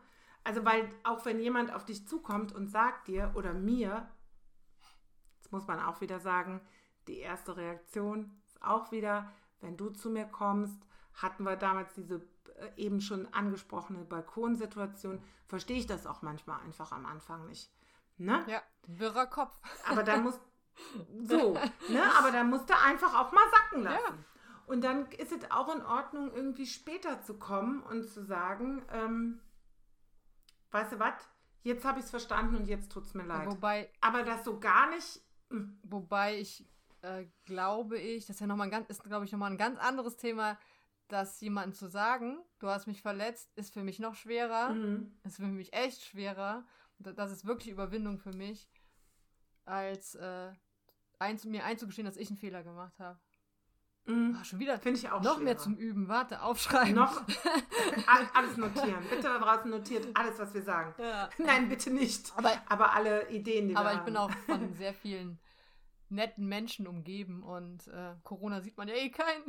[0.43, 4.10] Also, weil auch wenn jemand auf dich zukommt und sagt dir oder mir,
[5.54, 6.60] muss man auch wieder sagen,
[7.08, 12.16] die erste Reaktion ist auch wieder, wenn du zu mir kommst, hatten wir damals diese
[12.58, 17.72] äh, eben schon angesprochene Balkonsituation, verstehe ich das auch manchmal einfach am Anfang nicht.
[18.18, 18.44] Ne?
[18.48, 19.56] ja, wirrer Kopf.
[19.88, 20.39] Aber da muss
[21.24, 21.54] so,
[21.89, 22.04] ne?
[22.18, 24.26] Aber da musst du einfach auch mal sacken lassen.
[24.66, 29.42] Und dann ist es auch in Ordnung, irgendwie später zu kommen und zu sagen, ähm,
[30.72, 31.13] weißt du was,
[31.63, 33.48] jetzt habe ich es verstanden und jetzt tut es mir leid.
[33.48, 35.22] Wobei, Aber das so gar nicht.
[35.84, 36.66] Wobei ich
[37.02, 39.52] äh, glaube ich, das ist ja noch mal ein ganz, ist glaube ich noch mal
[39.52, 40.58] ein ganz anderes Thema,
[41.08, 44.70] dass jemandem zu sagen, du hast mich verletzt, ist für mich noch schwerer.
[44.70, 45.12] Mhm.
[45.24, 46.66] ist für mich echt schwerer.
[47.00, 48.70] Das ist wirklich Überwindung für mich,
[49.66, 50.52] als äh,
[51.20, 53.20] einzu mir einzugestehen, dass ich einen Fehler gemacht habe.
[54.06, 54.38] Mhm.
[54.39, 55.58] Ah, schon wieder Finde ich auch noch mehr schwerer.
[55.63, 56.08] zum Üben.
[56.10, 56.96] Warte, aufschreiben.
[56.96, 57.22] Noch
[58.08, 59.02] All- alles notieren.
[59.10, 60.94] Bitte da draußen notiert alles, was wir sagen.
[61.02, 61.30] Ja.
[61.38, 62.32] Nein, bitte nicht.
[62.36, 64.06] Aber, Aber alle Ideen, die aber wir ich haben.
[64.06, 65.39] bin auch von sehr vielen
[66.10, 69.44] netten Menschen umgeben und äh, Corona sieht man ja eh keinen.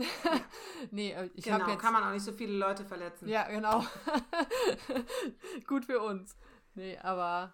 [0.90, 1.80] nee, äh, ich Genau, jetzt.
[1.80, 3.28] kann man auch nicht so viele Leute verletzen.
[3.28, 3.84] Ja, genau.
[5.66, 6.36] Gut für uns.
[6.74, 7.50] Nee, aber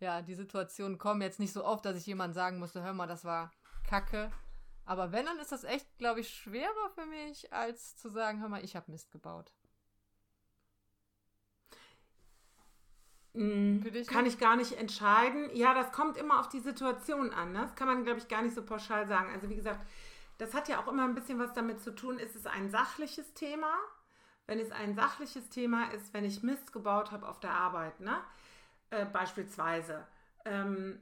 [0.00, 3.06] ja, die Situationen kommen jetzt nicht so oft, dass ich jemand sagen musste, hör mal,
[3.06, 3.50] das war
[3.88, 4.30] Kacke.
[4.86, 8.48] Aber wenn, dann ist das echt, glaube ich, schwerer für mich, als zu sagen, hör
[8.48, 9.52] mal, ich habe Mist gebaut.
[13.34, 15.50] Mm, Für dich Kann ich gar nicht entscheiden.
[15.54, 17.52] Ja, das kommt immer auf die Situation an.
[17.52, 17.60] Ne?
[17.62, 19.32] Das kann man, glaube ich, gar nicht so pauschal sagen.
[19.32, 19.84] Also wie gesagt,
[20.38, 23.34] das hat ja auch immer ein bisschen was damit zu tun, ist es ein sachliches
[23.34, 23.72] Thema?
[24.46, 28.18] Wenn es ein sachliches Thema ist, wenn ich Mist gebaut habe auf der Arbeit, ne?
[28.90, 30.06] Äh, beispielsweise.
[30.44, 31.00] Ähm,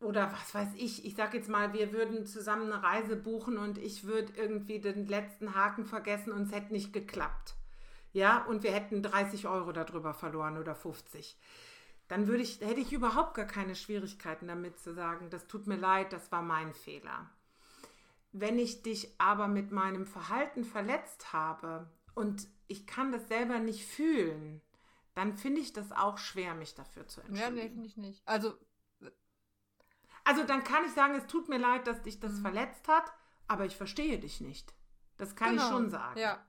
[0.00, 3.78] oder was weiß ich, ich sage jetzt mal, wir würden zusammen eine Reise buchen und
[3.78, 7.54] ich würde irgendwie den letzten Haken vergessen und es hätte nicht geklappt.
[8.12, 11.38] Ja, und wir hätten 30 Euro darüber verloren oder 50.
[12.08, 15.76] Dann würde ich, hätte ich überhaupt gar keine Schwierigkeiten damit zu sagen, das tut mir
[15.76, 17.28] leid, das war mein Fehler.
[18.32, 23.86] Wenn ich dich aber mit meinem Verhalten verletzt habe und ich kann das selber nicht
[23.86, 24.60] fühlen,
[25.14, 27.50] dann finde ich das auch schwer, mich dafür zu Ja, entschuldigen.
[27.50, 28.24] nee, finde ich nicht.
[28.24, 28.58] Also,
[30.28, 32.42] Also dann kann ich sagen, es tut mir leid, dass dich das Mhm.
[32.42, 33.04] verletzt hat,
[33.46, 34.74] aber ich verstehe dich nicht.
[35.16, 35.70] Das kann ich genau.
[35.72, 36.18] schon sagen.
[36.20, 36.44] Ja,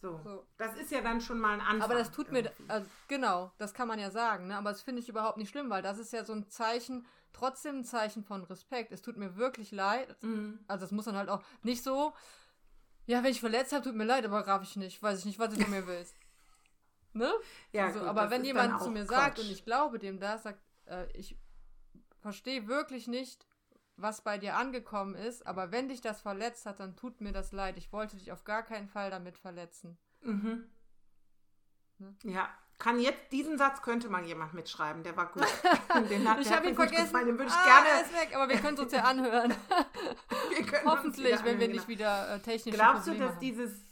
[0.00, 0.20] So.
[0.22, 0.46] so.
[0.58, 1.82] Das ist ja dann schon mal ein Anfang.
[1.82, 2.70] Aber das tut mir, irgendwie.
[2.70, 4.56] also, genau, das kann man ja sagen, ne?
[4.58, 7.78] aber das finde ich überhaupt nicht schlimm, weil das ist ja so ein Zeichen, trotzdem
[7.78, 8.92] ein Zeichen von Respekt.
[8.92, 10.14] Es tut mir wirklich leid.
[10.22, 10.60] Mhm.
[10.68, 12.12] Also es muss dann halt auch nicht so,
[13.06, 15.38] ja, wenn ich verletzt habe, tut mir leid, aber graf ich nicht, weiß ich nicht,
[15.38, 16.14] was du von mir willst.
[17.14, 17.32] Ne?
[17.72, 19.44] Ja, also, gut, aber das wenn jemand zu mir sagt Quatsch.
[19.46, 21.36] und ich glaube dem das, sagt, äh, ich
[22.20, 23.46] verstehe wirklich nicht,
[23.96, 27.52] was bei dir angekommen ist, aber wenn dich das verletzt hat, dann tut mir das
[27.52, 27.76] leid.
[27.76, 29.98] Ich wollte dich auf gar keinen Fall damit verletzen.
[30.22, 30.64] Mhm.
[31.98, 32.14] Ne?
[32.22, 35.44] Ja, kann jetzt, diesen Satz könnte mal jemand mitschreiben, der war gut.
[36.10, 37.06] Den hat, ich habe ihn vergessen.
[37.06, 37.88] gefallen, Den würde ich ah, gerne.
[37.88, 39.52] er ist weg, aber wir können es uns ja anhören.
[40.50, 43.26] Wir können uns Hoffentlich, wieder wenn wir anhören, nicht wieder äh, technische Glaubst du, Probleme
[43.26, 43.40] dass haben.
[43.40, 43.84] dieses.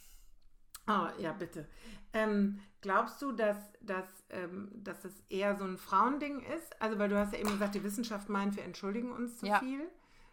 [0.89, 1.69] Oh, ja, bitte.
[2.13, 6.81] Ähm, glaubst du, dass, dass, ähm, dass es eher so ein Frauending ist?
[6.81, 9.59] Also, weil du hast ja eben gesagt, die Wissenschaft meint, wir entschuldigen uns zu Ja.
[9.59, 9.91] viel.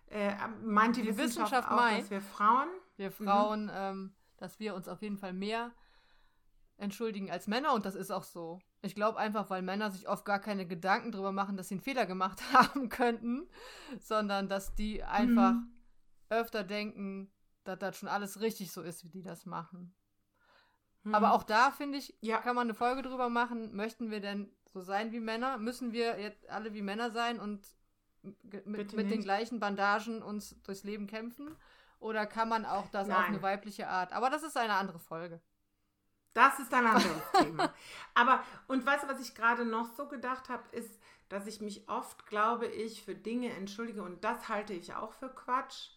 [0.08, 2.68] Äh, meint die, Die Wissenschaft, Wissenschaft auch, meint- dass wir Frauen.
[2.98, 5.72] wir Frauen, ähm, dass wir uns auf jeden Fall mehr
[6.78, 8.60] entschuldigen als Männer und das ist auch so.
[8.82, 11.82] Ich glaube einfach, weil Männer sich oft gar keine Gedanken darüber machen, dass sie einen
[11.84, 13.48] Fehler gemacht haben könnten,
[14.00, 15.72] sondern dass die einfach Mhm.
[16.30, 17.32] öfter denken,
[17.64, 19.96] dass das schon alles richtig so ist, wie die das machen.
[21.04, 21.16] Hm.
[21.16, 22.38] Aber auch da, finde ich, Ja.
[22.40, 23.76] kann man eine Folge drüber machen.
[23.76, 25.58] Möchten wir denn so sein wie Männer?
[25.58, 27.68] Müssen wir jetzt alle wie Männer sein und
[28.22, 31.56] mit, mit den gleichen Bandagen uns durchs Leben kämpfen?
[32.00, 33.26] Oder kann man auch das auf Nein.
[33.28, 34.12] eine weibliche Art?
[34.14, 35.42] Aber das ist eine andere Folge.
[36.34, 37.74] Das ist ein anderes Thema.
[38.14, 41.88] Aber, und weißt du, was ich gerade noch so gedacht habe, ist, dass ich mich
[41.90, 45.90] oft, glaube ich, für Dinge entschuldige und das halte ich auch für Quatsch,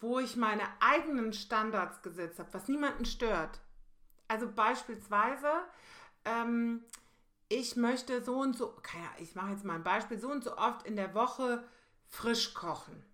[0.00, 3.60] wo ich meine eigenen Standards gesetzt habe, was niemanden stört.
[4.34, 5.46] Also beispielsweise,
[6.24, 6.82] ähm,
[7.48, 10.42] ich möchte so und so, keine Ahnung, ich mache jetzt mal ein Beispiel, so und
[10.42, 11.62] so oft in der Woche
[12.08, 13.04] frisch kochen.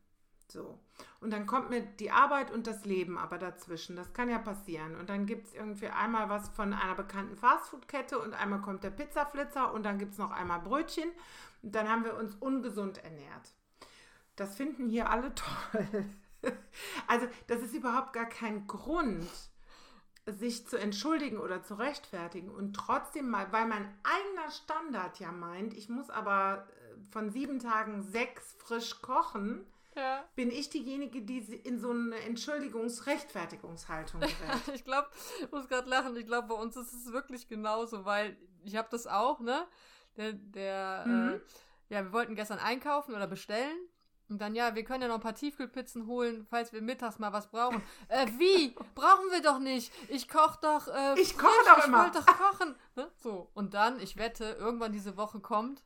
[0.49, 0.81] So.
[1.21, 3.97] Und dann kommt mir die Arbeit und das Leben aber dazwischen.
[3.97, 4.97] Das kann ja passieren.
[4.97, 8.89] Und dann gibt es irgendwie einmal was von einer bekannten Fastfood-Kette und einmal kommt der
[8.91, 11.11] Pizzaflitzer und dann gibt es noch einmal Brötchen.
[11.63, 13.53] Und dann haben wir uns ungesund ernährt.
[14.37, 16.07] Das finden hier alle toll.
[17.07, 19.29] Also, das ist überhaupt gar kein Grund,
[20.33, 22.51] sich zu entschuldigen oder zu rechtfertigen.
[22.51, 27.59] Und trotzdem mal, weil mein eigener Standard ja meint, ich muss aber äh, von sieben
[27.59, 29.67] Tagen sechs frisch kochen,
[29.97, 30.25] Ja.
[30.37, 32.17] bin ich diejenige, die sie in so eine
[33.01, 34.31] Entschuldigungs-Rechtfertigungshaltung gerät.
[34.75, 35.09] Ich glaube,
[35.41, 36.17] ich muss gerade lachen.
[36.17, 39.67] Ich glaube, bei uns ist es wirklich genauso, weil ich habe das auch, ne?
[40.17, 41.29] Der, der, Mhm.
[41.35, 41.41] äh,
[41.95, 43.77] ja, wir wollten gestern einkaufen oder bestellen.
[44.31, 47.33] Und dann, ja, wir können ja noch ein paar Tiefkühlpizzen holen, falls wir mittags mal
[47.33, 47.83] was brauchen.
[48.09, 48.69] Äh, wie?
[48.95, 49.93] Brauchen wir doch nicht.
[50.09, 50.87] Ich koche doch.
[50.89, 52.05] Äh, Ich koche doch ich immer.
[52.05, 52.77] wollte doch kochen.
[52.95, 53.11] Ne?
[53.17, 53.51] So.
[53.55, 55.83] Und dann, ich wette, irgendwann diese Woche kommt.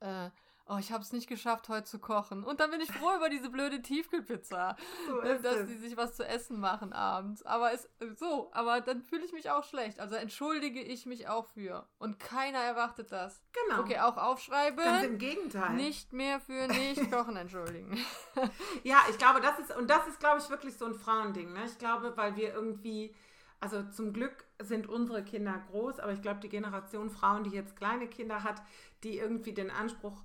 [0.00, 0.28] Äh,
[0.68, 2.42] oh, ich habe es nicht geschafft, heute zu kochen.
[2.44, 4.76] Und dann bin ich froh über diese blöde Tiefkühlpizza.
[5.06, 5.68] So Ne, dass es.
[5.68, 7.44] die sich was zu essen machen abends.
[7.44, 10.00] Aber es so, aber dann fühle ich mich auch schlecht.
[10.00, 11.86] Also entschuldige ich mich auch für.
[11.98, 13.40] Und keiner erwartet das.
[13.68, 13.80] Genau.
[13.82, 14.82] Okay, auch aufschreiben.
[14.84, 15.74] Ganz im Gegenteil.
[15.74, 17.98] Nicht mehr für nicht kochen entschuldigen.
[18.82, 21.52] Ja, ich glaube, das ist, und das ist, glaube ich, wirklich so ein Frauending.
[21.52, 21.64] Ne?
[21.66, 23.14] Ich glaube, weil wir irgendwie,
[23.60, 27.76] also zum Glück sind unsere Kinder groß, aber ich glaube, die Generation Frauen, die jetzt
[27.76, 28.62] kleine Kinder hat,
[29.02, 30.22] die irgendwie den Anspruch,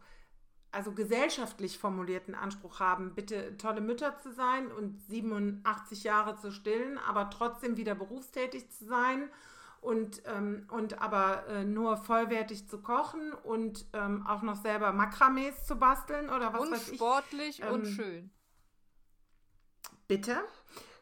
[0.72, 6.98] also gesellschaftlich formulierten Anspruch haben, bitte tolle Mütter zu sein und 87 Jahre zu stillen,
[6.98, 9.30] aber trotzdem wieder berufstätig zu sein
[9.82, 15.66] und, ähm, und aber äh, nur vollwertig zu kochen und ähm, auch noch selber Makramees
[15.66, 16.96] zu basteln oder was und weiß ich.
[16.96, 18.32] sportlich und Ähm, schön.
[20.08, 20.38] Bitte.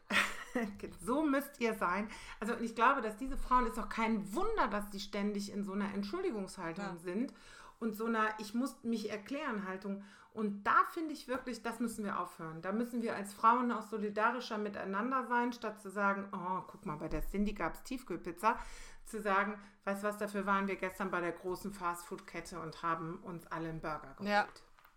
[1.04, 2.08] so müsst ihr sein.
[2.40, 5.62] Also und ich glaube, dass diese Frauen, ist auch kein Wunder, dass die ständig in
[5.62, 6.96] so einer Entschuldigungshaltung Ja.
[6.96, 7.32] sind
[7.80, 10.04] und so einer Ich muss mich erklären Haltung.
[10.32, 12.62] Und da finde ich wirklich, das müssen wir aufhören.
[12.62, 16.96] Da müssen wir als Frauen auch solidarischer miteinander sein, statt zu sagen, oh, guck mal,
[16.96, 18.56] bei der Cindy gab es Tiefkühlpizza,
[19.06, 23.16] zu sagen, weißt du was, dafür waren wir gestern bei der großen Fastfood-Kette und haben
[23.24, 24.28] uns alle einen Burger geholt.
[24.30, 24.46] Ja.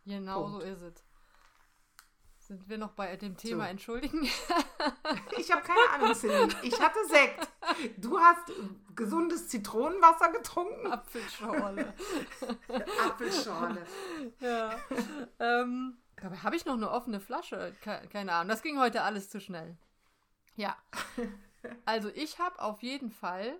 [0.05, 0.61] Genau Punkt.
[0.61, 1.03] so ist es.
[2.39, 3.69] Sind wir noch bei dem Thema So.
[3.69, 4.27] entschuldigen?
[5.37, 6.55] Ich habe keine Ahnung, Cindy.
[6.61, 7.47] Ich hatte Sekt.
[7.97, 8.51] Du hast
[9.03, 10.87] gesundes Zitronenwasser getrunken?
[10.91, 11.93] Apfelschorle.
[13.05, 13.85] Apfelschorle.
[14.39, 14.75] ja.
[15.39, 15.97] ähm,
[16.43, 17.75] habe ich noch eine offene Flasche?
[17.81, 18.49] Ke keine Ahnung.
[18.49, 19.77] Das ging heute alles zu schnell.
[20.55, 20.75] Ja.
[21.85, 23.57] Also ich habe auf jeden Fall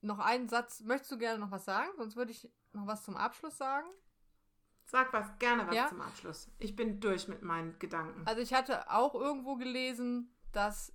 [0.00, 0.80] noch einen Satz.
[0.80, 1.88] Möchtest du gerne noch was sagen?
[1.96, 3.86] Sonst würde ich noch was zum Abschluss sagen.
[4.84, 5.88] Sag was, gerne was Ja?
[5.88, 6.48] zum Abschluss.
[6.58, 8.22] Ich bin durch mit meinen Gedanken.
[8.26, 10.92] Also ich hatte auch irgendwo gelesen, dass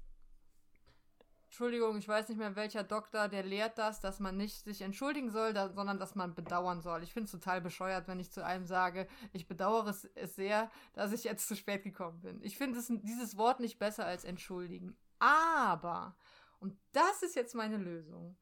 [1.52, 5.32] Entschuldigung, ich weiß nicht mehr welcher Doktor, der lehrt das, dass man nicht sich entschuldigen
[5.32, 7.04] soll, da, sondern dass man bedauern soll.
[7.04, 10.72] Ich finde es total bescheuert, wenn ich zu einem sage, ich bedauere es, es sehr,
[10.94, 12.42] dass ich jetzt zu spät gekommen bin.
[12.42, 14.96] Ich finde es- dieses Wort nicht besser als entschuldigen.
[15.20, 16.16] Aber,
[16.62, 18.38] und das ist jetzt meine Lösung,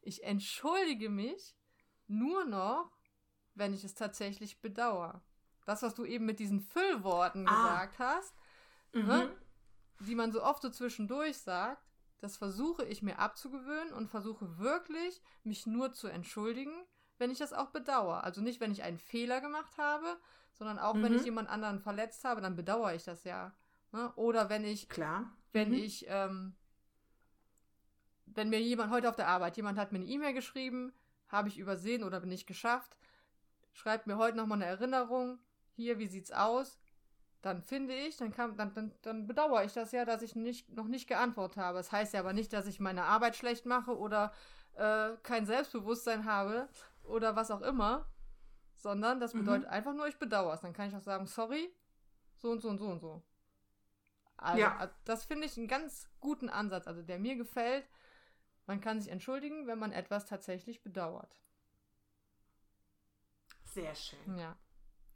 [0.00, 1.58] ich entschuldige mich
[2.06, 2.90] nur noch,
[3.54, 5.20] wenn ich es tatsächlich bedauere.
[5.66, 7.84] Das, was du eben mit diesen Füllworten Ah.
[7.84, 8.34] gesagt hast,
[8.94, 9.06] Mhm.
[9.06, 9.36] ne?
[10.00, 11.82] die man so oft so zwischendurch sagt,
[12.18, 16.72] Das versuche ich mir abzugewöhnen und versuche wirklich, mich nur zu entschuldigen,
[17.18, 18.24] wenn ich das auch bedauere.
[18.24, 20.16] Also nicht, wenn ich einen Fehler gemacht habe,
[20.52, 21.02] sondern auch, mhm.
[21.02, 23.54] wenn ich jemand anderen verletzt habe, dann bedauere ich das ja.
[23.92, 24.12] Ne?
[24.16, 25.30] Oder wenn ich, Klar.
[25.52, 25.74] wenn mhm.
[25.74, 26.54] ich, ähm,
[28.26, 30.92] wenn mir jemand heute auf der Arbeit, jemand hat mir eine E-Mail geschrieben,
[31.28, 32.96] habe ich übersehen oder bin nicht geschafft,
[33.72, 35.38] schreibt mir heute nochmal eine Erinnerung,
[35.74, 36.78] hier, wie sieht's aus?
[37.42, 40.68] Dann finde ich, dann, kann, dann, dann, dann bedauere ich das ja, dass ich nicht,
[40.70, 41.78] noch nicht geantwortet habe.
[41.78, 44.32] Das heißt ja aber nicht, dass ich meine Arbeit schlecht mache oder
[44.74, 46.68] äh, kein Selbstbewusstsein habe
[47.04, 48.06] oder was auch immer,
[48.74, 49.40] sondern das mhm.
[49.40, 49.72] bedeutet mhm.
[49.72, 50.60] einfach nur, ich bedauere es.
[50.60, 51.72] Dann kann ich auch sagen, sorry,
[52.36, 53.22] so und so und so und so.
[54.36, 54.76] Also, ja.
[54.76, 57.88] Also, das finde ich einen ganz guten Ansatz, also der mir gefällt.
[58.66, 61.40] Man kann sich entschuldigen, wenn man etwas tatsächlich bedauert.
[63.64, 64.38] Sehr schön.
[64.38, 64.56] Ja.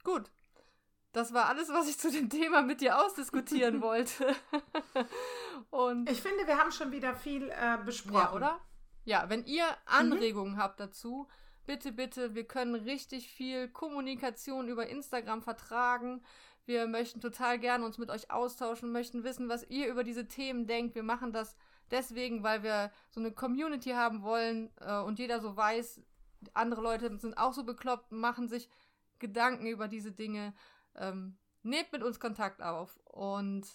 [0.03, 0.31] Gut.
[1.11, 4.35] Das war alles, was ich zu dem Thema mit dir ausdiskutieren wollte.
[5.69, 8.15] Und ich finde, wir haben schon wieder viel äh, besprochen.
[8.15, 8.59] Ja, oder?
[9.03, 10.57] Ja, wenn ihr Anregungen mhm.
[10.57, 11.27] habt dazu,
[11.65, 16.23] bitte, bitte, wir können richtig viel Kommunikation über Instagram vertragen.
[16.65, 20.67] Wir möchten total gerne uns mit euch austauschen, möchten wissen, was ihr über diese Themen
[20.67, 20.95] denkt.
[20.95, 21.57] Wir machen das
[21.89, 26.01] deswegen, weil wir so eine Community haben wollen äh, und jeder so weiß,
[26.53, 28.69] andere Leute sind auch so bekloppt, machen sich
[29.19, 30.53] Gedanken über diese Dinge.
[30.95, 32.99] Ähm, nehmt mit uns Kontakt auf.
[33.05, 33.65] Und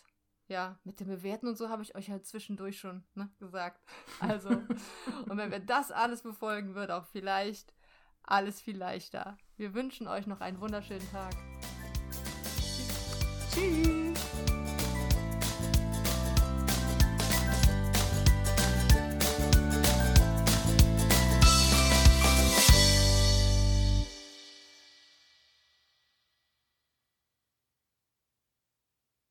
[0.49, 3.83] ja, mit dem Bewerten und so habe ich euch halt zwischendurch schon ne, gesagt.
[4.21, 7.75] Also, und wenn wir das alles befolgen, wird auch vielleicht
[8.23, 9.37] alles viel leichter.
[9.57, 11.35] Wir wünschen euch noch einen wunderschönen Tag.
[13.53, 13.96] Tschüss.